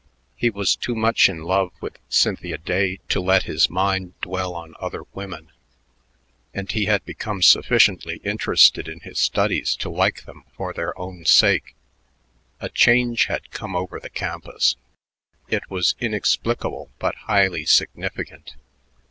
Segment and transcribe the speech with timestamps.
[0.35, 4.73] He was too much in love with Cynthia Day to let his mind dwell on
[4.79, 5.51] other women,
[6.55, 11.23] and he had become sufficiently interested in his studies to like them for their own
[11.25, 11.75] sake.
[12.59, 14.75] A change had come over the campus.
[15.49, 18.55] It was inexplicable but highly significant.